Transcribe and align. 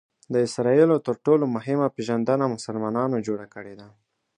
د 0.33 0.35
اسراییلو 0.47 0.97
تر 1.07 1.15
ټولو 1.25 1.45
مهمه 1.55 1.87
پېژندنه 1.95 2.45
مسلمانانو 2.55 3.17
جوړه 3.27 3.45
کړې 3.55 3.73
ده. 3.79 3.87